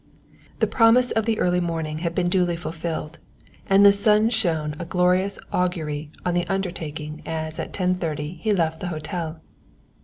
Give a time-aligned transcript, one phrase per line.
[0.57, 3.19] The promise of the early morning had been duly fulfilled,
[3.67, 8.51] and the sun shone a glorious augury on the undertaking, as at ten thirty he
[8.51, 9.41] left the hotel.